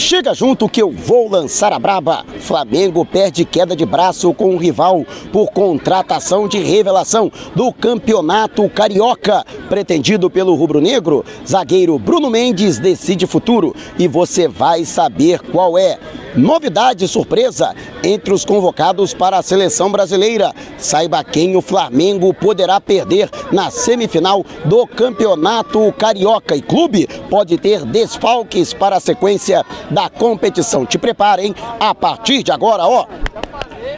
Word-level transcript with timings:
Chega 0.00 0.32
junto 0.32 0.66
que 0.66 0.80
eu 0.80 0.90
vou 0.90 1.28
lançar 1.28 1.74
a 1.74 1.78
braba. 1.78 2.24
Flamengo 2.40 3.04
perde 3.04 3.44
queda 3.44 3.76
de 3.76 3.84
braço 3.84 4.32
com 4.32 4.54
o 4.54 4.56
rival 4.56 5.04
por 5.30 5.50
contratação 5.50 6.48
de 6.48 6.58
revelação 6.58 7.30
do 7.54 7.70
Campeonato 7.70 8.66
Carioca. 8.70 9.44
Pretendido 9.68 10.30
pelo 10.30 10.54
rubro-negro, 10.54 11.22
zagueiro 11.46 11.98
Bruno 11.98 12.30
Mendes 12.30 12.78
decide 12.78 13.26
futuro 13.26 13.76
e 13.98 14.08
você 14.08 14.48
vai 14.48 14.86
saber 14.86 15.38
qual 15.52 15.76
é. 15.76 15.98
Novidade 16.34 17.08
surpresa 17.08 17.74
entre 18.04 18.32
os 18.32 18.44
convocados 18.44 19.12
para 19.12 19.38
a 19.38 19.42
seleção 19.42 19.90
brasileira. 19.90 20.54
Saiba 20.78 21.24
quem 21.24 21.56
o 21.56 21.60
Flamengo 21.60 22.32
poderá 22.32 22.80
perder 22.80 23.28
na 23.50 23.70
semifinal 23.70 24.44
do 24.64 24.86
Campeonato 24.86 25.92
Carioca 25.98 26.54
e 26.54 26.62
clube 26.62 27.08
pode 27.28 27.58
ter 27.58 27.84
desfalques 27.84 28.72
para 28.72 28.96
a 28.96 29.00
sequência 29.00 29.64
da 29.90 30.08
competição. 30.08 30.86
Te 30.86 30.98
preparem 30.98 31.54
a 31.78 31.94
partir 31.94 32.42
de 32.42 32.52
agora, 32.52 32.86
ó. 32.86 33.06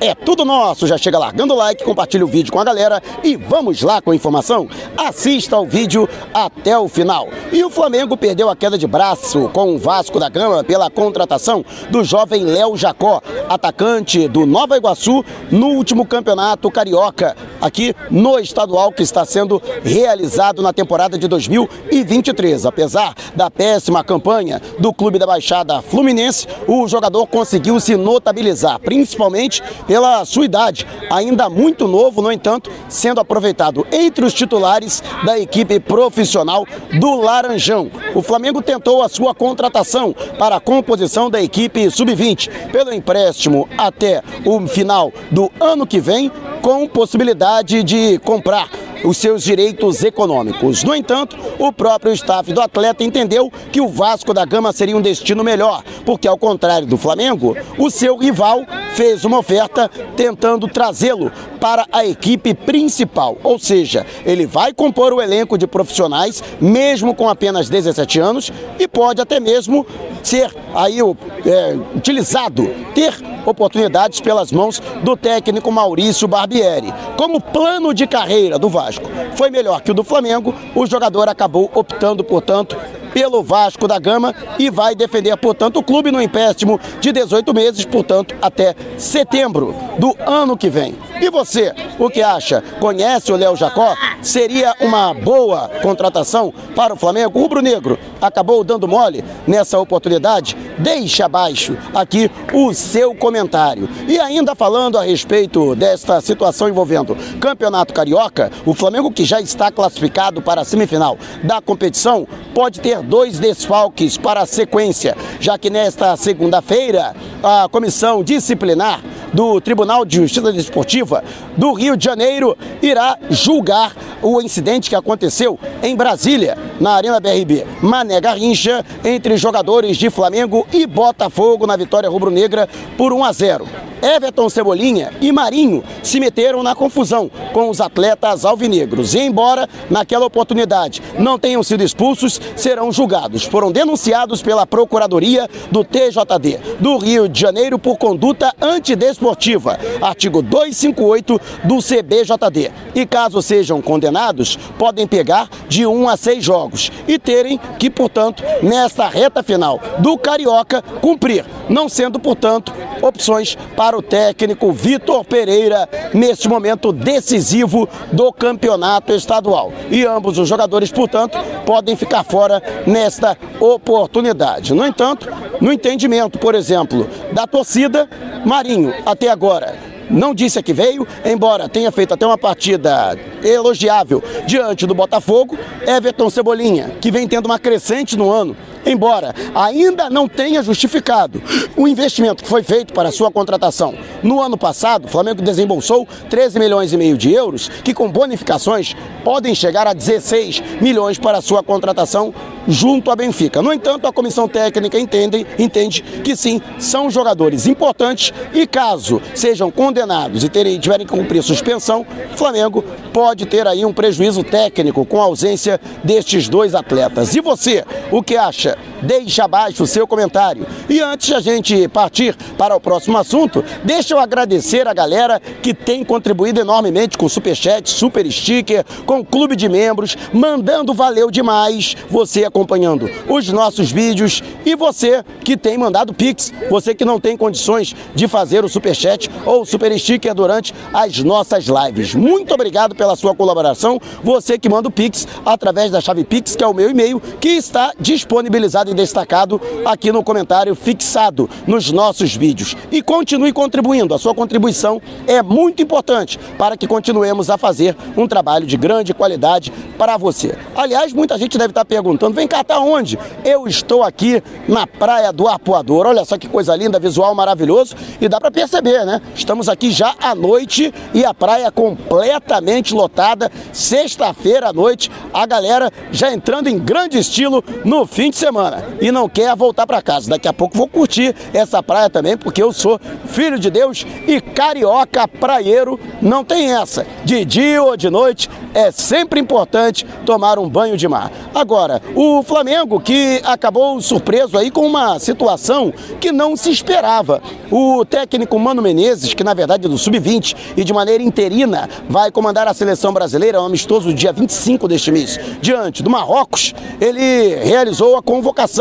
É 0.01 0.15
tudo 0.15 0.45
nosso. 0.45 0.87
Já 0.87 0.97
chega 0.97 1.19
largando 1.19 1.55
o 1.55 1.57
like, 1.57 1.85
compartilha 1.85 2.25
o 2.25 2.29
vídeo 2.29 2.53
com 2.53 2.59
a 2.59 2.65
galera 2.65 3.03
e 3.23 3.37
vamos 3.37 3.83
lá 3.83 4.01
com 4.01 4.11
a 4.11 4.15
informação. 4.15 4.69
Assista 4.97 5.57
ao 5.57 5.67
vídeo 5.67 6.09
até 6.33 6.79
o 6.79 6.89
final. 6.89 7.29
E 7.53 7.63
o 7.65 7.71
Flamengo 7.71 8.17
perdeu 8.17 8.49
a 8.49 8.57
queda 8.57 8.79
de 8.79 8.87
braço 8.87 9.51
com 9.53 9.75
o 9.75 9.79
Vasco 9.79 10.19
da 10.19 10.29
Gama 10.29 10.65
pela 10.65 10.91
contratação 10.91 11.65
do 11.91 12.03
jovem 12.05 12.45
Léo 12.45 12.77
Jacó, 12.77 13.21
atacante 13.49 14.29
do 14.29 14.47
Nova 14.47 14.77
Iguaçu 14.77 15.25
no 15.51 15.69
último 15.69 16.07
campeonato 16.07 16.71
carioca, 16.71 17.37
aqui 17.61 17.95
no 18.11 18.39
estadual 18.39 18.93
que 18.93 19.03
está 19.03 19.25
sendo 19.25 19.63
realizado 19.85 20.63
na 20.63 20.73
temporada 20.73 21.19
de 21.19 21.29
2023. 21.29 22.67
Apesar 22.67 23.15
da 23.35 23.51
péssima 23.51 24.03
campanha 24.03 24.61
do 24.79 24.93
clube 24.93 25.19
da 25.19 25.27
Baixada 25.27 25.83
Fluminense, 25.83 26.47
o 26.67 26.87
jogador 26.89 27.27
conseguiu 27.27 27.79
se 27.79 27.97
notabilizar, 27.97 28.79
principalmente 28.79 29.63
pela 29.93 30.25
sua 30.25 30.47
idade, 30.47 30.87
ainda 31.11 31.51
muito 31.51 31.87
novo, 31.87 32.23
no 32.23 32.33
entanto, 32.33 32.71
sendo 32.89 33.21
aproveitado 33.21 33.87
entre 33.93 34.25
os 34.25 34.33
titulares 34.33 35.03
da 35.23 35.39
equipe 35.39 35.79
profissional 35.79 36.67
do 36.99 37.21
Laranjão. 37.21 37.91
O 38.15 38.23
Flamengo 38.23 38.63
tentou 38.63 39.03
a 39.03 39.09
sua 39.11 39.35
contratação 39.35 40.15
para 40.39 40.57
a 40.57 40.61
composição 40.61 41.29
da 41.29 41.43
equipe 41.43 41.91
sub-20 41.91 42.71
pelo 42.71 42.91
empréstimo 42.91 43.69
até 43.77 44.23
o 44.47 44.67
final 44.67 45.13
do 45.31 45.53
ano 45.61 45.87
que 45.87 46.01
vem, 46.01 46.33
com 46.63 46.89
possibilidade 46.89 47.83
de 47.83 48.19
comprar 48.21 48.71
os 49.05 49.17
seus 49.17 49.43
direitos 49.43 50.03
econômicos. 50.03 50.85
No 50.85 50.95
entanto, 50.95 51.37
o 51.59 51.73
próprio 51.73 52.13
staff 52.13 52.53
do 52.53 52.61
atleta 52.61 53.05
entendeu 53.05 53.53
que 53.71 53.81
o 53.81 53.89
Vasco 53.89 54.33
da 54.33 54.45
Gama 54.45 54.73
seria 54.73 54.97
um 54.97 55.01
destino 55.01 55.43
melhor, 55.43 55.83
porque 56.05 56.29
ao 56.29 56.39
contrário 56.39 56.87
do 56.87 56.97
Flamengo, 56.97 57.57
o 57.79 57.91
seu 57.91 58.17
rival 58.17 58.65
fez 58.95 59.25
uma 59.25 59.39
oferta 59.39 59.91
tentando 60.17 60.69
trazê-lo 60.69 61.33
para 61.61 61.87
a 61.93 62.05
equipe 62.05 62.55
principal, 62.55 63.39
ou 63.43 63.59
seja, 63.59 64.05
ele 64.27 64.47
vai 64.47 64.73
compor 64.73 65.13
o 65.13 65.23
elenco 65.23 65.57
de 65.57 65.67
profissionais, 65.67 66.43
mesmo 66.61 67.15
com 67.15 67.29
apenas 67.29 67.69
17 67.69 68.19
anos, 68.19 68.53
e 68.79 68.89
pode 68.89 69.21
até 69.21 69.39
mesmo 69.39 69.87
ser 70.23 70.55
aí 70.75 71.01
é, 71.47 71.75
utilizado, 71.97 72.69
ter 72.95 73.15
oportunidades 73.45 74.21
pelas 74.21 74.53
mãos 74.53 74.81
do 75.03 75.17
técnico 75.17 75.71
Maurício 75.73 76.29
Barbieri. 76.29 76.93
Como 77.17 77.41
plano 77.41 77.93
de 77.93 78.07
carreira 78.07 78.59
do 78.59 78.69
Vasco 78.69 79.09
foi 79.35 79.51
melhor 79.51 79.81
que 79.81 79.91
o 79.91 79.95
do 79.95 80.05
Flamengo, 80.05 80.55
o 80.75 80.87
jogador 80.87 81.29
acabou 81.29 81.71
optando, 81.75 82.23
portanto, 82.23 82.77
pelo 83.13 83.43
Vasco 83.43 83.87
da 83.87 83.99
Gama 83.99 84.35
e 84.59 84.71
vai 84.71 84.95
defender, 84.95 85.37
portanto, 85.37 85.79
o 85.79 85.83
clube 85.83 86.11
no 86.11 86.21
empréstimo 86.21 86.81
de 87.01 87.13
18 87.13 87.53
meses, 87.55 87.85
portanto, 87.85 88.35
até 88.41 88.75
setembro 88.97 89.75
do 89.99 90.17
ano 90.27 90.57
que 90.57 90.71
vem. 90.71 90.97
E 91.21 91.31
você, 91.31 91.75
o 91.99 92.09
que 92.09 92.23
acha? 92.23 92.63
Conhece 92.81 93.33
o 93.33 93.37
Léo 93.37 93.57
Jacó? 93.57 93.95
Seria 94.23 94.73
uma 94.81 95.13
boa 95.13 95.69
contratação 95.83 96.55
para 96.77 96.95
o 96.95 96.97
Flamengo? 96.97 97.37
O 97.37 97.43
Rubro 97.43 97.61
Negro 97.61 97.99
acabou 98.21 98.63
dando 98.63 98.87
mole 98.87 99.25
nessa 99.49 99.81
oportunidade? 99.81 100.57
Deixe 100.79 101.25
abaixo 101.25 101.77
aqui 101.93 102.31
o 102.53 102.73
seu 102.73 103.17
comentário. 103.17 103.89
E 104.07 104.21
ainda 104.21 104.55
falando 104.55 104.97
a 104.97 105.03
respeito 105.03 105.75
desta 105.75 106.21
situação 106.21 106.69
envolvendo 106.69 107.17
Campeonato 107.41 107.93
Carioca, 107.93 108.51
o 108.65 108.75
Flamengo 108.75 109.11
que 109.11 109.25
já 109.25 109.41
está 109.41 109.73
classificado 109.73 110.41
para 110.41 110.61
a 110.61 110.65
semifinal 110.65 111.19
da 111.43 111.61
competição 111.61 112.27
pode 112.55 112.81
ter 112.81 113.03
dois 113.03 113.41
desfalques 113.41 114.17
para 114.17 114.43
a 114.43 114.47
sequência, 114.47 115.17
já 115.41 115.59
que 115.59 115.69
nesta 115.69 116.17
segunda-feira 116.17 117.13
a 117.43 117.69
comissão 117.69 118.23
disciplinar 118.23 119.01
do 119.33 119.61
Tribunal 119.61 120.05
de 120.05 120.17
Justiça 120.17 120.53
Desportiva 120.53 121.25
do 121.57 121.73
Rio 121.73 121.97
de 121.97 122.05
Janeiro 122.05 122.57
irá 122.81 123.19
julgar 123.31 123.95
o 124.21 124.41
incidente 124.41 124.89
que 124.89 124.97
aconteceu 124.97 125.59
em 125.83 125.97
Brasília, 125.97 126.57
na 126.81 126.93
Arena 126.93 127.19
BRB. 127.19 127.67
Mané 127.81 128.21
Garrincha 128.21 128.85
entre 129.05 129.37
jogadores 129.37 129.97
de 129.97 130.11
Flamengo 130.11 130.67
e 130.73 130.87
Botafogo 130.87 131.67
na 131.67 131.77
vitória 131.77 132.09
rubro-negra 132.09 132.69
por 132.97 133.13
1 133.13 133.25
a 133.25 133.33
0. 133.33 133.69
Everton 134.03 134.49
Cebolinha 134.49 135.13
e 135.21 135.31
Marinho 135.31 135.85
se 136.03 136.19
meteram 136.19 136.63
na 136.63 136.75
confusão 136.75 137.31
com 137.53 137.69
os 137.69 137.81
atletas 137.81 138.45
alvinegros. 138.45 139.15
E 139.15 139.21
embora 139.21 139.69
naquela 139.91 140.27
oportunidade 140.27 141.03
não 141.19 141.39
tenham 141.39 141.63
sido 141.63 141.83
expulsos, 141.83 142.41
serão 142.57 142.91
julgados. 142.91 143.45
Foram 143.45 143.71
denunciados 143.71 144.43
pela 144.43 144.67
Procuradoria 144.67 145.49
do 145.71 145.85
TJD 145.85 146.59
do 146.81 146.99
Rio 146.99 147.29
de 147.29 147.41
Janeiro 147.41 147.79
por 147.79 147.97
conduta 147.97 148.55
antidesportiva, 148.61 149.79
artigo 150.01 150.43
258 150.43 151.41
do 151.65 151.79
CBJD. 151.79 152.71
E 152.95 153.07
caso 153.07 153.43
sejam 153.43 153.81
condenados, 153.81 154.57
podem 154.79 155.07
pegar 155.07 155.49
de 155.69 155.87
um 155.87 156.09
a 156.09 156.17
seis 156.17 156.45
jogos 156.45 156.91
e 157.07 157.19
terem 157.19 157.59
que, 157.79 157.91
portanto, 157.91 158.43
nesta 158.63 159.09
reta 159.09 159.43
final 159.43 159.81
do 159.99 160.17
Carioca, 160.19 160.83
cumprir, 161.01 161.45
não 161.69 161.89
sendo, 161.89 162.19
portanto, 162.19 162.73
opções 163.01 163.57
para 163.77 163.97
o 163.97 164.03
técnico 164.03 164.73
Vitor 164.73 165.25
Pereira 165.25 165.89
neste 166.13 166.49
momento 166.49 166.93
decisivo 166.93 167.89
do 168.13 168.33
campeonato 168.33 169.13
estadual. 169.13 169.73
E 169.91 170.05
ambos 170.05 170.39
os 170.39 170.49
jogadores, 170.49 170.91
portanto, 170.91 171.39
podem 171.65 171.97
ficar 171.97 172.25
fora 172.25 172.63
nesta 172.87 173.37
oportunidade. 173.61 174.75
No 174.75 174.87
entanto, 174.87 175.29
no 175.61 175.73
entendimento, 175.73 176.39
por 176.39 176.55
exemplo, 176.55 177.09
da 177.33 177.47
torcida, 177.47 178.09
Marinho, 178.45 178.93
até 179.07 179.29
agora, 179.29 179.77
não 180.11 180.35
disse 180.35 180.59
a 180.59 180.63
que 180.63 180.73
veio, 180.73 181.07
embora 181.25 181.69
tenha 181.69 181.91
feito 181.91 182.13
até 182.13 182.27
uma 182.27 182.37
partida 182.37 183.19
elogiável 183.43 184.23
diante 184.47 184.87
do 184.87 184.95
Botafogo. 184.95 185.57
Everton 185.87 186.29
Cebolinha, 186.29 186.91
que 187.01 187.11
vem 187.11 187.27
tendo 187.27 187.47
uma 187.47 187.59
crescente 187.59 188.17
no 188.17 188.31
ano, 188.31 188.57
embora 188.85 189.35
ainda 189.55 190.11
não 190.11 190.29
tenha 190.29 190.63
justificado 190.63 191.43
o 191.77 191.89
investimento 191.89 192.43
que 192.43 192.49
foi 192.49 192.63
feito 192.63 192.93
para 192.93 193.13
sua 193.13 193.31
contratação. 193.31 193.95
No 194.23 194.41
ano 194.41 194.57
passado, 194.57 195.07
o 195.07 195.09
Flamengo 195.09 195.43
desembolsou 195.43 196.07
13 196.29 196.59
milhões 196.59 196.93
e 196.93 196.97
meio 196.97 197.17
de 197.17 197.33
euros, 197.33 197.69
que 197.69 197.95
com 197.95 198.11
bonificações 198.11 198.95
podem 199.25 199.55
chegar 199.55 199.87
a 199.87 199.93
16 199.93 200.63
milhões 200.81 201.19
para 201.19 201.41
sua 201.41 201.63
contratação 201.63 202.35
junto 202.67 203.11
à 203.11 203.17
Benfica. 203.17 203.63
No 203.63 203.73
entanto, 203.73 204.07
a 204.07 204.13
comissão 204.13 204.49
técnica 204.49 204.99
entende, 204.99 205.47
entende 205.59 206.03
que 206.03 206.37
sim, 206.37 206.61
são 206.79 207.11
jogadores 207.11 207.67
importantes 207.67 208.33
e 208.53 208.67
caso 208.67 209.21
sejam 209.35 209.71
condenados 209.71 210.45
e 210.45 210.49
terem, 210.49 210.79
tiverem 210.79 211.07
que 211.07 211.13
cumprir 211.13 211.43
suspensão, 211.43 212.07
o 212.33 212.37
Flamengo 212.37 212.85
pode 213.13 213.47
ter 213.47 213.67
aí 213.67 213.85
um 213.85 213.93
prejuízo 213.93 214.43
técnico 214.43 215.05
com 215.05 215.21
a 215.21 215.25
ausência 215.25 215.81
destes 216.03 216.49
dois 216.49 216.75
atletas. 216.75 217.35
E 217.35 217.41
você, 217.41 217.85
o 218.11 218.23
que 218.23 218.37
acha? 218.37 218.77
Deixe 219.03 219.41
abaixo 219.41 219.83
o 219.83 219.87
seu 219.87 220.07
comentário. 220.07 220.67
E 220.89 221.01
antes 221.01 221.27
de 221.27 221.35
a 221.35 221.41
gente 221.41 221.89
partir 221.89 222.37
para 222.57 222.75
o 222.75 222.81
próximo 222.81 223.19
assunto, 223.19 223.65
deixa 223.85 224.15
eu 224.15 224.19
agradecer 224.19 224.87
a 224.87 224.95
galera 224.95 225.41
que 225.63 225.75
tem 225.75 226.05
contribuído 226.05 226.61
enormemente 226.61 227.19
com 227.19 227.29
superchat, 227.29 227.89
super 227.91 228.31
sticker, 228.31 228.85
com 229.05 229.25
clube 229.25 229.57
de 229.57 229.69
membros, 229.69 230.17
mandando 230.33 230.95
valeu 230.95 231.31
demais 231.31 231.97
você 232.09 232.45
acompanhando 232.45 233.11
os 233.29 233.49
nossos 233.49 233.91
vídeos 233.91 234.43
e 234.65 234.75
você 234.77 235.25
que 235.45 235.57
tem 235.57 235.77
mandado 235.77 236.15
Pix, 236.15 236.53
você 236.71 236.95
que 236.95 237.05
não 237.05 237.19
tem 237.19 237.37
condições 237.37 237.95
de 238.15 238.29
fazer 238.29 238.65
o 238.65 238.69
superchat 238.69 239.29
ou 239.45 239.65
super 239.65 239.97
sticker 239.99 240.35
durante 240.35 240.75
as 240.93 241.19
nossas 241.19 241.65
lives. 241.67 242.15
Muito 242.15 242.55
obrigado 242.55 242.95
pela 242.95 243.17
sua 243.17 243.35
colaboração, 243.35 244.01
você 244.23 244.59
que 244.59 244.69
manda 244.69 244.89
o 244.89 244.93
Pix 244.93 245.27
através 245.45 245.91
da 245.91 246.01
chave 246.01 246.25
Pix, 246.25 246.55
que 246.55 246.63
é 246.63 246.67
o 246.67 246.75
meu 246.75 246.91
e-mail, 246.91 247.21
que 247.41 247.49
está 247.49 247.93
disponibilizado 247.99 248.92
e 248.93 248.95
destacado 248.95 249.61
aqui 249.85 250.13
no 250.13 250.23
comentário 250.23 250.75
fixado 250.75 251.49
nos 251.67 251.91
nossos 251.91 252.37
vídeos. 252.37 252.77
E 252.91 253.03
continue 253.03 253.53
contribuindo, 253.53 254.15
a 254.15 254.19
sua 254.19 254.35
contribuição 254.35 255.01
é 255.27 255.43
muito 255.43 255.83
importante 255.83 256.39
para 256.57 256.77
que 256.77 256.87
continuemos 256.87 257.51
a 257.51 257.59
fazer 257.59 257.97
um 258.17 258.29
trabalho 258.29 258.67
de 258.67 258.77
grande 258.77 259.13
qualidade 259.13 259.73
para 259.99 260.17
você. 260.17 260.57
Aliás, 260.77 261.13
muita 261.13 261.39
gente 261.39 261.59
deve 261.59 261.71
estar 261.71 261.85
perguntando: 261.85 262.35
vem 262.35 262.47
cá, 262.47 262.63
tá 262.63 262.79
onde? 262.79 263.19
Eu 263.45 263.67
estou 263.67 264.03
aqui 264.03 264.43
na 264.69 264.87
Praia 264.87 265.33
do 265.33 265.49
Arpoador. 265.49 266.07
Olha 266.07 266.25
só 266.25 266.39
que 266.39 266.49
coisa 266.49 266.77
linda, 266.77 266.99
visual 266.99 267.35
maravilhoso 267.35 267.97
e 268.21 268.29
dá 268.29 268.41
para 268.41 268.51
perceber, 268.51 269.05
né? 269.05 269.21
Estamos 269.35 269.69
aqui 269.69 269.91
já 269.91 270.15
à 270.21 270.35
noite 270.35 270.93
e 271.15 271.25
a 271.25 271.33
praia 271.33 271.71
completamente 271.71 272.95
lotada. 272.95 273.51
Sexta-feira 273.73 274.69
à 274.69 274.73
noite, 274.73 275.11
a 275.33 275.47
galera 275.47 275.91
já 276.11 276.33
entrando 276.33 276.69
em 276.69 276.79
grande 276.79 277.19
estilo 277.19 277.65
no 277.85 278.07
fim 278.07 278.31
de 278.31 278.37
semana 278.37 278.82
e 279.01 279.11
não 279.11 279.29
quer 279.29 279.55
voltar 279.57 279.87
para 279.87 280.03
casa. 280.03 280.31
Daqui 280.31 280.49
a 280.49 280.53
pouco 280.53 280.77
vou 280.77 280.89
curtir 280.89 281.35
essa 281.53 281.83
praia 281.83 282.09
também, 282.09 282.37
porque 282.37 282.63
eu 282.63 282.73
sou 282.73 283.01
filho 283.27 283.59
de 283.59 283.71
Deus 283.71 284.07
e 284.27 284.41
carioca 284.41 285.27
praieiro 285.27 285.99
não 286.21 286.45
tem 286.45 286.73
essa. 286.73 287.07
De 287.25 287.45
dia 287.45 287.83
ou 287.83 287.97
de 287.97 288.11
noite 288.11 288.49
é 288.75 288.91
sempre 288.91 289.41
importante 289.41 290.07
tomar 290.25 290.59
um 290.59 290.69
banho 290.69 290.97
de 290.97 291.07
mar. 291.07 291.31
Agora, 291.55 292.01
o 292.15 292.43
Flamengo 292.43 293.01
que 293.01 293.41
acabou 293.45 294.01
surpreso 294.01 294.57
aí 294.57 294.71
com 294.71 294.87
uma 294.87 295.19
situação 295.19 295.93
que 296.21 296.33
não 296.33 296.57
se 296.57 296.71
esperava. 296.71 297.43
O 297.71 298.05
técnico 298.05 298.59
Mano 298.59 298.83
Menezes, 298.83 299.35
que 299.35 299.45
na 299.45 299.55
verdade 299.55 299.87
é 299.87 299.89
do 299.89 299.99
sub-20 299.99 300.57
e 300.77 300.85
de 300.85 300.93
maneira 300.93 301.23
interina 301.23 301.89
vai 302.09 302.31
comandar 302.31 302.67
a 302.67 302.75
seleção 302.75 303.13
brasileira, 303.13 303.61
um 303.61 303.67
amistoso 303.67 304.13
dia 304.13 304.33
25 304.33 304.89
deste 304.89 305.11
mês, 305.11 305.39
diante 305.61 306.03
do 306.03 306.11
Marrocos, 306.11 306.75
ele 307.01 307.57
realizou 307.57 308.17
a 308.17 308.23
convocação 308.23 308.72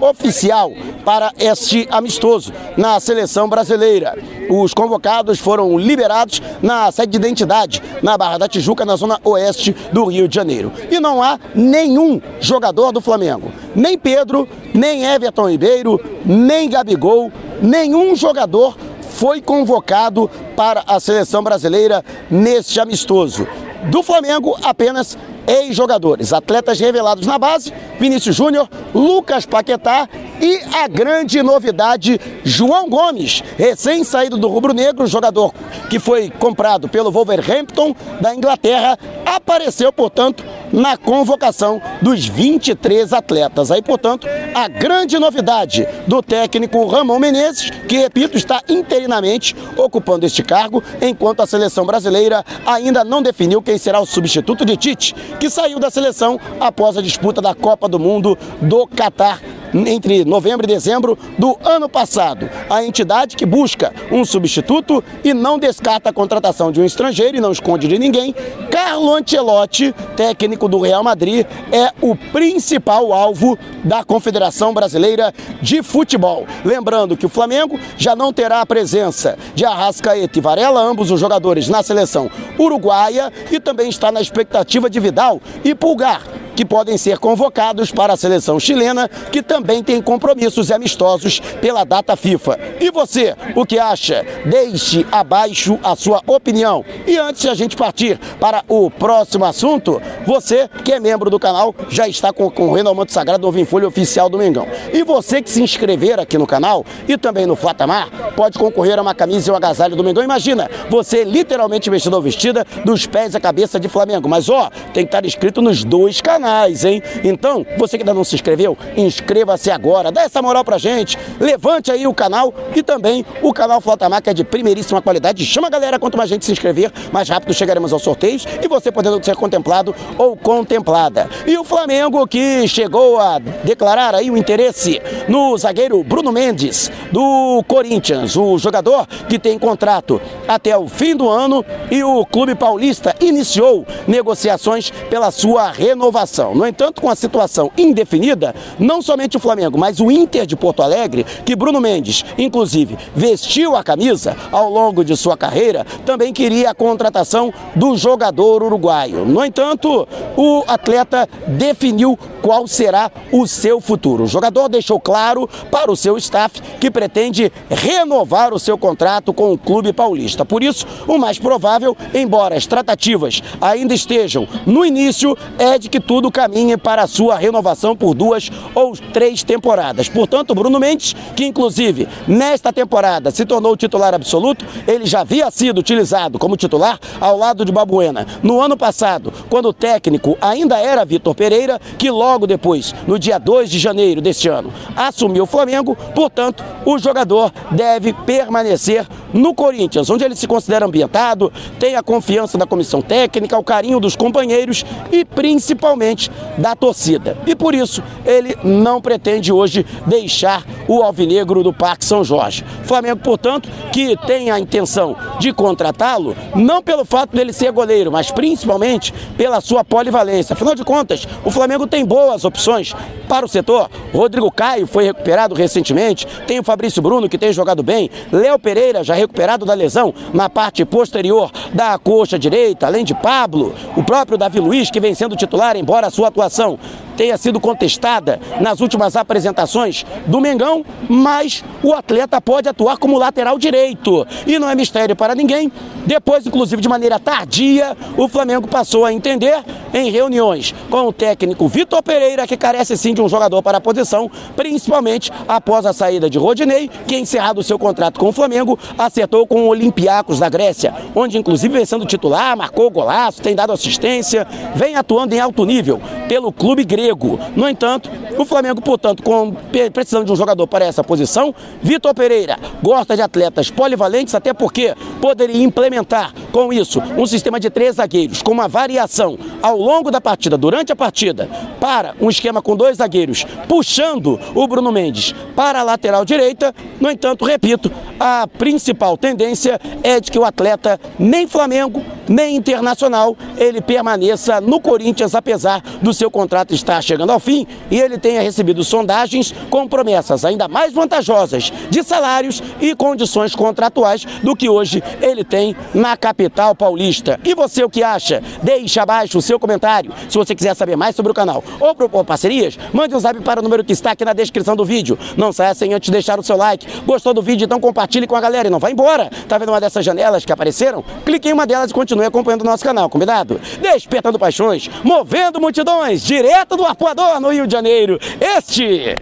oficial 0.00 0.72
para 1.04 1.32
este 1.38 1.88
amistoso 1.90 2.52
na 2.76 3.00
seleção 3.00 3.48
brasileira. 3.48 4.16
Os 4.48 4.74
convocados 4.74 5.38
foram 5.38 5.78
liberados 5.78 6.42
na 6.62 6.90
sede 6.90 7.12
de 7.12 7.18
identidade, 7.18 7.82
na 8.02 8.16
Barra 8.16 8.38
da 8.38 8.48
Tijuca, 8.48 8.84
na 8.84 8.96
zona 8.96 9.20
oeste 9.24 9.74
do 9.92 10.04
Rio 10.06 10.28
de 10.28 10.34
Janeiro. 10.34 10.72
E 10.90 11.00
não 11.00 11.22
há 11.22 11.38
nenhum 11.54 12.20
jogador 12.40 12.92
do 12.92 13.00
Flamengo, 13.00 13.52
nem 13.74 13.98
Pedro, 13.98 14.48
nem 14.74 15.04
Everton 15.04 15.50
Ribeiro, 15.50 16.00
nem 16.24 16.68
Gabigol, 16.68 17.32
nenhum 17.60 18.14
jogador 18.14 18.76
foi 19.00 19.40
convocado 19.40 20.30
para 20.56 20.82
a 20.86 20.98
seleção 20.98 21.42
brasileira 21.42 22.04
neste 22.30 22.80
amistoso. 22.80 23.46
Do 23.90 24.02
Flamengo, 24.02 24.58
apenas 24.62 25.16
ex-jogadores, 25.50 26.32
atletas 26.32 26.78
revelados 26.78 27.26
na 27.26 27.36
base, 27.36 27.72
Vinícius 27.98 28.36
Júnior, 28.36 28.68
Lucas 28.94 29.44
Paquetá 29.44 30.08
e 30.40 30.60
a 30.72 30.86
grande 30.86 31.42
novidade, 31.42 32.20
João 32.44 32.88
Gomes, 32.88 33.42
recém-saído 33.58 34.36
do 34.36 34.46
Rubro 34.46 34.72
Negro, 34.72 35.08
jogador 35.08 35.52
que 35.88 35.98
foi 35.98 36.30
comprado 36.30 36.88
pelo 36.88 37.10
Wolverhampton 37.10 37.94
da 38.20 38.32
Inglaterra, 38.32 38.96
apareceu, 39.26 39.92
portanto, 39.92 40.44
na 40.72 40.96
convocação 40.96 41.80
dos 42.00 42.26
23 42.26 43.12
atletas. 43.12 43.70
Aí, 43.70 43.82
portanto, 43.82 44.26
a 44.54 44.68
grande 44.68 45.18
novidade 45.18 45.86
do 46.06 46.22
técnico 46.22 46.86
Ramon 46.86 47.18
Menezes, 47.18 47.70
que, 47.88 47.98
repito, 47.98 48.36
está 48.36 48.62
interinamente 48.68 49.54
ocupando 49.76 50.26
este 50.26 50.42
cargo, 50.42 50.82
enquanto 51.00 51.40
a 51.40 51.46
seleção 51.46 51.84
brasileira 51.84 52.44
ainda 52.66 53.04
não 53.04 53.22
definiu 53.22 53.62
quem 53.62 53.78
será 53.78 54.00
o 54.00 54.06
substituto 54.06 54.64
de 54.64 54.76
Tite, 54.76 55.14
que 55.38 55.50
saiu 55.50 55.78
da 55.78 55.90
seleção 55.90 56.38
após 56.58 56.96
a 56.96 57.02
disputa 57.02 57.40
da 57.40 57.54
Copa 57.54 57.88
do 57.88 57.98
Mundo 57.98 58.36
do 58.60 58.86
Catar 58.86 59.40
entre 59.74 60.24
novembro 60.24 60.66
e 60.66 60.68
dezembro 60.68 61.18
do 61.38 61.58
ano 61.64 61.88
passado. 61.88 62.48
A 62.68 62.84
entidade 62.84 63.36
que 63.36 63.46
busca 63.46 63.92
um 64.10 64.24
substituto 64.24 65.02
e 65.24 65.32
não 65.32 65.58
descarta 65.58 66.10
a 66.10 66.12
contratação 66.12 66.72
de 66.72 66.80
um 66.80 66.84
estrangeiro 66.84 67.36
e 67.36 67.40
não 67.40 67.52
esconde 67.52 67.88
de 67.88 67.98
ninguém, 67.98 68.34
Carlo 68.70 69.14
Ancelotti, 69.14 69.94
técnico 70.16 70.68
do 70.68 70.80
Real 70.80 71.02
Madrid, 71.02 71.46
é 71.72 71.92
o 72.00 72.14
principal 72.14 73.12
alvo 73.12 73.58
da 73.84 74.04
Confederação 74.04 74.72
Brasileira 74.72 75.32
de 75.60 75.82
Futebol. 75.82 76.46
Lembrando 76.64 77.16
que 77.16 77.26
o 77.26 77.30
Flamengo 77.30 77.78
já 77.96 78.14
não 78.14 78.32
terá 78.32 78.60
a 78.60 78.66
presença 78.66 79.38
de 79.54 79.64
Arrascaeta 79.64 80.38
e 80.38 80.42
Varela, 80.42 80.80
ambos 80.80 81.10
os 81.10 81.20
jogadores 81.20 81.68
na 81.68 81.82
seleção 81.82 82.30
uruguaia, 82.58 83.32
e 83.50 83.58
também 83.58 83.88
está 83.88 84.12
na 84.12 84.20
expectativa 84.20 84.88
de 84.88 85.00
Vidal 85.00 85.40
e 85.64 85.74
Pulgar 85.74 86.22
que 86.60 86.64
podem 86.66 86.98
ser 86.98 87.18
convocados 87.18 87.90
para 87.90 88.12
a 88.12 88.16
seleção 88.18 88.60
chilena, 88.60 89.08
que 89.32 89.42
também 89.42 89.82
tem 89.82 90.02
compromissos 90.02 90.70
amistosos 90.70 91.40
pela 91.58 91.84
data 91.84 92.14
FIFA. 92.14 92.60
E 92.78 92.90
você, 92.90 93.34
o 93.56 93.64
que 93.64 93.78
acha? 93.78 94.26
Deixe 94.44 95.06
abaixo 95.10 95.80
a 95.82 95.96
sua 95.96 96.20
opinião. 96.26 96.84
E 97.06 97.16
antes 97.16 97.40
de 97.40 97.48
a 97.48 97.54
gente 97.54 97.74
partir 97.74 98.20
para 98.38 98.62
o 98.68 98.90
próximo 98.90 99.46
assunto, 99.46 100.02
você 100.26 100.68
que 100.84 100.92
é 100.92 101.00
membro 101.00 101.30
do 101.30 101.38
canal 101.38 101.74
já 101.88 102.06
está 102.06 102.30
concorrendo 102.30 102.90
ao 102.90 102.94
Manto 102.94 103.14
Sagrado 103.14 103.48
Ovo 103.48 103.58
em 103.58 103.64
Folha 103.64 103.88
Oficial 103.88 104.28
do 104.28 104.36
Mengão. 104.36 104.66
E 104.92 105.02
você 105.02 105.40
que 105.40 105.48
se 105.48 105.62
inscrever 105.62 106.20
aqui 106.20 106.36
no 106.36 106.46
canal 106.46 106.84
e 107.08 107.16
também 107.16 107.46
no 107.46 107.56
Flatamar, 107.56 108.10
pode 108.36 108.58
concorrer 108.58 108.98
a 108.98 109.02
uma 109.02 109.14
camisa 109.14 109.48
e 109.48 109.52
um 109.54 109.56
agasalho 109.56 109.96
do 109.96 110.04
Mengão. 110.04 110.22
Imagina, 110.22 110.70
você 110.90 111.24
literalmente 111.24 111.88
vestido 111.88 112.16
ou 112.16 112.20
vestida 112.20 112.66
dos 112.84 113.06
pés 113.06 113.34
à 113.34 113.40
cabeça 113.40 113.80
de 113.80 113.88
Flamengo. 113.88 114.28
Mas 114.28 114.50
ó, 114.50 114.68
tem 114.92 115.06
que 115.06 115.08
estar 115.08 115.24
inscrito 115.24 115.62
nos 115.62 115.82
dois 115.84 116.20
canais 116.20 116.49
hein? 116.84 117.02
Então, 117.24 117.64
você 117.78 117.96
que 117.96 118.02
ainda 118.02 118.14
não 118.14 118.24
se 118.24 118.34
inscreveu, 118.34 118.76
inscreva-se 118.96 119.70
agora, 119.70 120.10
dá 120.10 120.22
essa 120.22 120.42
moral 120.42 120.64
pra 120.64 120.78
gente, 120.78 121.18
levante 121.38 121.90
aí 121.90 122.06
o 122.06 122.14
canal 122.14 122.52
e 122.74 122.82
também 122.82 123.24
o 123.42 123.52
canal 123.52 123.80
Flotamar, 123.80 124.22
que 124.22 124.30
é 124.30 124.34
de 124.34 124.44
primeiríssima 124.44 125.02
qualidade. 125.02 125.44
Chama 125.44 125.68
a 125.68 125.70
galera, 125.70 125.98
quanto 125.98 126.16
mais 126.16 126.28
gente 126.28 126.44
se 126.44 126.52
inscrever, 126.52 126.92
mais 127.12 127.28
rápido 127.28 127.54
chegaremos 127.54 127.92
aos 127.92 128.02
sorteios 128.02 128.46
e 128.62 128.68
você 128.68 128.90
podendo 128.90 129.22
ser 129.24 129.36
contemplado 129.36 129.94
ou 130.18 130.36
contemplada. 130.36 131.28
E 131.46 131.56
o 131.56 131.64
Flamengo 131.64 132.26
que 132.26 132.66
chegou 132.66 133.18
a 133.18 133.38
declarar 133.38 134.14
aí 134.14 134.30
o 134.30 134.36
interesse 134.36 135.00
no 135.28 135.56
zagueiro 135.56 136.02
Bruno 136.02 136.32
Mendes, 136.32 136.90
do 137.12 137.62
Corinthians, 137.66 138.36
o 138.36 138.58
jogador 138.58 139.06
que 139.28 139.38
tem 139.38 139.58
contrato 139.58 140.20
até 140.48 140.76
o 140.76 140.88
fim 140.88 141.14
do 141.14 141.28
ano 141.28 141.64
e 141.90 142.02
o 142.02 142.24
Clube 142.24 142.54
Paulista 142.54 143.14
iniciou 143.20 143.86
negociações 144.06 144.90
pela 145.08 145.30
sua 145.30 145.70
renovação 145.70 146.29
situação. 146.30 146.54
No 146.54 146.66
entanto, 146.66 147.02
com 147.02 147.10
a 147.10 147.14
situação 147.14 147.70
indefinida, 147.76 148.54
não 148.78 149.02
somente 149.02 149.36
o 149.36 149.40
Flamengo, 149.40 149.76
mas 149.76 150.00
o 150.00 150.10
Inter 150.10 150.46
de 150.46 150.56
Porto 150.56 150.82
Alegre, 150.82 151.26
que 151.44 151.56
Bruno 151.56 151.80
Mendes, 151.80 152.24
inclusive, 152.38 152.96
vestiu 153.14 153.76
a 153.76 153.82
camisa 153.82 154.36
ao 154.50 154.70
longo 154.70 155.04
de 155.04 155.16
sua 155.16 155.36
carreira, 155.36 155.84
também 156.06 156.32
queria 156.32 156.70
a 156.70 156.74
contratação 156.74 157.52
do 157.74 157.96
jogador 157.96 158.62
uruguaio. 158.62 159.24
No 159.24 159.44
entanto, 159.44 160.06
o 160.36 160.64
atleta 160.66 161.28
definiu 161.46 162.18
qual 162.40 162.66
será 162.66 163.10
o 163.32 163.46
seu 163.46 163.80
futuro. 163.80 164.24
O 164.24 164.28
jogador 164.28 164.68
deixou 164.68 164.98
claro 164.98 165.48
para 165.70 165.90
o 165.90 165.96
seu 165.96 166.16
staff 166.16 166.60
que 166.80 166.90
pretende 166.90 167.52
renovar 167.68 168.54
o 168.54 168.58
seu 168.58 168.78
contrato 168.78 169.32
com 169.32 169.52
o 169.52 169.58
clube 169.58 169.92
paulista. 169.92 170.44
Por 170.44 170.62
isso, 170.62 170.86
o 171.06 171.18
mais 171.18 171.38
provável, 171.38 171.96
embora 172.14 172.56
as 172.56 172.66
tratativas 172.66 173.42
ainda 173.60 173.92
estejam 173.92 174.48
no 174.64 174.84
início, 174.84 175.36
é 175.58 175.78
de 175.78 175.88
que 175.88 176.00
tudo 176.00 176.19
caminhe 176.28 176.76
para 176.76 177.02
a 177.02 177.06
sua 177.06 177.36
renovação 177.36 177.94
por 177.94 178.14
duas 178.14 178.50
ou 178.74 178.96
três 178.96 179.44
temporadas. 179.44 180.08
Portanto, 180.08 180.56
Bruno 180.56 180.80
Mendes, 180.80 181.14
que 181.36 181.46
inclusive 181.46 182.08
nesta 182.26 182.72
temporada 182.72 183.30
se 183.30 183.46
tornou 183.46 183.76
titular 183.76 184.12
absoluto, 184.12 184.66
ele 184.88 185.06
já 185.06 185.20
havia 185.20 185.48
sido 185.52 185.78
utilizado 185.78 186.36
como 186.36 186.56
titular 186.56 186.98
ao 187.20 187.38
lado 187.38 187.64
de 187.64 187.70
Babuena 187.70 188.26
no 188.42 188.60
ano 188.60 188.76
passado, 188.76 189.32
quando 189.48 189.66
o 189.66 189.72
técnico 189.72 190.36
ainda 190.40 190.78
era 190.78 191.04
Vitor 191.04 191.34
Pereira, 191.34 191.80
que 191.96 192.10
logo 192.10 192.46
depois, 192.46 192.92
no 193.06 193.18
dia 193.18 193.38
2 193.38 193.70
de 193.70 193.78
janeiro 193.78 194.20
deste 194.20 194.48
ano, 194.48 194.72
assumiu 194.96 195.44
o 195.44 195.46
Flamengo, 195.46 195.96
portanto, 196.14 196.64
o 196.84 196.98
jogador 196.98 197.52
deve 197.70 198.12
permanecer 198.12 199.06
no 199.32 199.54
Corinthians, 199.54 200.10
onde 200.10 200.24
ele 200.24 200.34
se 200.34 200.48
considera 200.48 200.86
ambientado, 200.86 201.52
tem 201.78 201.94
a 201.94 202.02
confiança 202.02 202.58
da 202.58 202.66
comissão 202.66 203.00
técnica, 203.00 203.58
o 203.58 203.62
carinho 203.62 204.00
dos 204.00 204.16
companheiros 204.16 204.84
e 205.12 205.24
principalmente 205.24 206.09
da 206.56 206.74
torcida. 206.74 207.36
E 207.46 207.54
por 207.54 207.74
isso 207.74 208.02
ele 208.24 208.56
não 208.62 209.00
pretende 209.00 209.52
hoje 209.52 209.84
deixar 210.06 210.64
o 210.88 211.02
alvinegro 211.02 211.62
do 211.62 211.72
Parque 211.72 212.04
São 212.04 212.24
Jorge. 212.24 212.64
Flamengo, 212.84 213.20
portanto, 213.20 213.68
que 213.92 214.16
tem 214.26 214.50
a 214.50 214.58
intenção 214.58 215.16
de 215.38 215.52
contratá-lo, 215.52 216.36
não 216.54 216.82
pelo 216.82 217.04
fato 217.04 217.36
dele 217.36 217.52
ser 217.52 217.72
goleiro, 217.72 218.10
mas 218.10 218.30
principalmente 218.30 219.12
pela 219.36 219.60
sua 219.60 219.84
polivalência. 219.84 220.54
Afinal 220.54 220.74
de 220.74 220.84
contas, 220.84 221.26
o 221.44 221.50
Flamengo 221.50 221.86
tem 221.86 222.04
boa 222.04 222.20
boas 222.30 222.44
opções 222.44 222.94
para 223.28 223.46
o 223.46 223.48
setor. 223.48 223.90
Rodrigo 224.12 224.50
Caio 224.50 224.86
foi 224.86 225.04
recuperado 225.04 225.54
recentemente, 225.54 226.26
tem 226.46 226.58
o 226.58 226.64
Fabrício 226.64 227.00
Bruno 227.00 227.28
que 227.28 227.38
tem 227.38 227.52
jogado 227.52 227.82
bem, 227.82 228.10
Léo 228.30 228.58
Pereira 228.58 229.02
já 229.02 229.14
recuperado 229.14 229.64
da 229.64 229.74
lesão 229.74 230.12
na 230.34 230.48
parte 230.48 230.84
posterior 230.84 231.50
da 231.72 231.98
coxa 231.98 232.38
direita, 232.38 232.86
além 232.86 233.04
de 233.04 233.14
Pablo, 233.14 233.74
o 233.96 234.02
próprio 234.02 234.36
Davi 234.36 234.60
Luiz 234.60 234.90
que 234.90 235.00
vem 235.00 235.14
sendo 235.14 235.34
titular, 235.34 235.76
embora 235.76 235.99
a 236.04 236.10
sua 236.10 236.28
atuação 236.28 236.78
tenha 237.20 237.36
sido 237.36 237.60
contestada 237.60 238.40
nas 238.62 238.80
últimas 238.80 239.14
apresentações 239.14 240.06
do 240.26 240.40
Mengão, 240.40 240.82
mas 241.06 241.62
o 241.82 241.92
atleta 241.92 242.40
pode 242.40 242.66
atuar 242.66 242.96
como 242.96 243.18
lateral 243.18 243.58
direito. 243.58 244.26
E 244.46 244.58
não 244.58 244.70
é 244.70 244.74
mistério 244.74 245.14
para 245.14 245.34
ninguém. 245.34 245.70
Depois, 246.06 246.46
inclusive 246.46 246.80
de 246.80 246.88
maneira 246.88 247.18
tardia, 247.18 247.94
o 248.16 248.26
Flamengo 248.26 248.66
passou 248.66 249.04
a 249.04 249.12
entender 249.12 249.62
em 249.92 250.10
reuniões 250.10 250.74
com 250.88 251.08
o 251.08 251.12
técnico 251.12 251.68
Vitor 251.68 252.02
Pereira, 252.02 252.46
que 252.46 252.56
carece 252.56 252.96
sim 252.96 253.12
de 253.12 253.20
um 253.20 253.28
jogador 253.28 253.62
para 253.62 253.76
a 253.76 253.80
posição, 253.82 254.30
principalmente 254.56 255.30
após 255.46 255.84
a 255.84 255.92
saída 255.92 256.30
de 256.30 256.38
Rodinei, 256.38 256.88
que 257.06 257.16
encerrado 257.16 257.58
o 257.58 257.62
seu 257.62 257.78
contrato 257.78 258.18
com 258.18 258.28
o 258.28 258.32
Flamengo, 258.32 258.78
acertou 258.96 259.46
com 259.46 259.64
o 259.64 259.68
Olympiacos 259.68 260.38
da 260.38 260.48
Grécia, 260.48 260.94
onde 261.14 261.36
inclusive 261.36 261.76
vem 261.76 261.84
sendo 261.84 262.06
titular, 262.06 262.56
marcou 262.56 262.90
golaço, 262.90 263.42
tem 263.42 263.54
dado 263.54 263.72
assistência, 263.72 264.46
vem 264.74 264.96
atuando 264.96 265.34
em 265.34 265.40
alto 265.40 265.66
nível 265.66 266.00
pelo 266.26 266.50
clube 266.50 266.82
grego. 266.82 267.09
No 267.56 267.68
entanto, 267.68 268.10
o 268.38 268.44
Flamengo, 268.44 268.80
portanto, 268.80 269.22
com 269.22 269.54
precisando 269.92 270.26
de 270.26 270.32
um 270.32 270.36
jogador 270.36 270.66
para 270.66 270.84
essa 270.84 271.02
posição, 271.02 271.54
Vitor 271.82 272.14
Pereira 272.14 272.58
gosta 272.82 273.16
de 273.16 273.22
atletas 273.22 273.70
polivalentes, 273.70 274.34
até 274.34 274.52
porque 274.52 274.94
poderia 275.20 275.62
implementar 275.62 276.32
com 276.50 276.72
isso 276.72 277.00
um 277.16 277.26
sistema 277.26 277.58
de 277.58 277.70
três 277.70 277.96
zagueiros, 277.96 278.42
com 278.42 278.52
uma 278.52 278.68
variação 278.68 279.38
ao 279.62 279.78
longo 279.78 280.10
da 280.10 280.20
partida, 280.20 280.56
durante 280.56 280.92
a 280.92 280.96
partida, 280.96 281.48
para 281.80 282.14
um 282.20 282.28
esquema 282.28 282.60
com 282.62 282.76
dois 282.76 282.98
zagueiros, 282.98 283.44
puxando 283.68 284.38
o 284.54 284.66
Bruno 284.66 284.92
Mendes 284.92 285.34
para 285.54 285.80
a 285.80 285.82
lateral 285.82 286.24
direita. 286.24 286.74
No 287.00 287.10
entanto, 287.10 287.44
repito, 287.44 287.90
a 288.18 288.46
principal 288.46 289.16
tendência 289.16 289.80
é 290.02 290.20
de 290.20 290.30
que 290.30 290.38
o 290.38 290.44
atleta 290.44 291.00
nem 291.18 291.46
Flamengo 291.46 292.02
nem 292.28 292.54
Internacional 292.54 293.36
ele 293.58 293.80
permaneça 293.80 294.60
no 294.60 294.80
Corinthians, 294.80 295.34
apesar 295.34 295.82
do 296.00 296.14
seu 296.14 296.30
contrato 296.30 296.72
estar 296.72 297.02
chegando 297.02 297.30
ao 297.30 297.40
fim 297.40 297.66
e 297.90 297.98
ele 297.98 298.18
tenha 298.18 298.40
recebido 298.40 298.84
sondagens 298.84 299.52
com 299.68 299.88
promessas 299.88 300.44
ainda 300.44 300.68
mais 300.68 300.92
vantajosas 300.92 301.72
de 301.90 302.02
salários 302.04 302.62
e 302.80 302.94
condições 302.94 303.54
contratuais 303.54 304.24
do 304.44 304.54
que 304.54 304.68
hoje 304.68 305.02
ele 305.20 305.42
tem 305.42 305.74
na 305.92 306.16
capital 306.40 306.74
paulista. 306.74 307.38
E 307.44 307.54
você 307.54 307.84
o 307.84 307.90
que 307.90 308.02
acha? 308.02 308.42
Deixe 308.62 308.98
abaixo 308.98 309.36
o 309.36 309.42
seu 309.42 309.60
comentário. 309.60 310.10
Se 310.28 310.38
você 310.38 310.54
quiser 310.54 310.74
saber 310.74 310.96
mais 310.96 311.14
sobre 311.14 311.30
o 311.30 311.34
canal 311.34 311.62
ou 311.78 311.94
propor 311.94 312.24
parcerias, 312.24 312.78
mande 312.94 313.14
um 313.14 313.20
zap 313.20 313.38
para 313.42 313.60
o 313.60 313.62
número 313.62 313.84
que 313.84 313.92
está 313.92 314.12
aqui 314.12 314.24
na 314.24 314.32
descrição 314.32 314.74
do 314.74 314.84
vídeo. 314.84 315.18
Não 315.36 315.52
saia 315.52 315.74
sem 315.74 315.92
antes 315.92 316.08
deixar 316.08 316.38
o 316.38 316.42
seu 316.42 316.56
like. 316.56 316.86
Gostou 317.02 317.34
do 317.34 317.42
vídeo? 317.42 317.66
Então 317.66 317.78
compartilhe 317.78 318.26
com 318.26 318.34
a 318.34 318.40
galera 318.40 318.68
e 318.68 318.70
não 318.70 318.78
vá 318.78 318.90
embora. 318.90 319.30
Tá 319.48 319.58
vendo 319.58 319.68
uma 319.68 319.80
dessas 319.80 320.04
janelas 320.04 320.44
que 320.44 320.52
apareceram? 320.52 321.04
Clique 321.26 321.50
em 321.50 321.52
uma 321.52 321.66
delas 321.66 321.90
e 321.90 321.94
continue 321.94 322.24
acompanhando 322.24 322.62
o 322.62 322.64
nosso 322.64 322.84
canal, 322.84 323.10
combinado? 323.10 323.60
Despertando 323.82 324.38
paixões, 324.38 324.88
movendo 325.04 325.60
multidões, 325.60 326.22
direto 326.24 326.74
do 326.74 326.86
Arpoador 326.86 327.38
no 327.38 327.50
Rio 327.50 327.66
de 327.66 327.72
Janeiro. 327.72 328.18
Este 328.40 329.14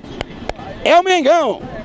é 0.84 1.00
o 1.00 1.02
Mengão. 1.02 1.68